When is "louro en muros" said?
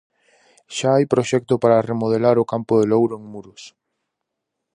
2.91-3.63